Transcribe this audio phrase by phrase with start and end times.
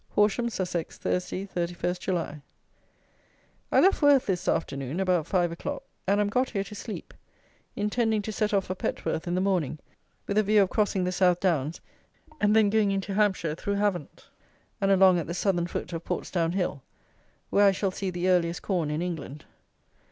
[0.15, 2.41] Horsham (Sussex), Thursday, 31 July.
[3.71, 7.13] I left Worth this afternoon about 5 o'clock, and am got here to sleep,
[7.75, 9.77] intending to set off for Petworth in the morning,
[10.25, 11.81] with a view of crossing the South Downs
[12.39, 14.27] and then going into Hampshire through Havant,
[14.81, 16.81] and along at the southern foot of Portsdown Hill,
[17.51, 19.45] where I shall see the earliest corn in England.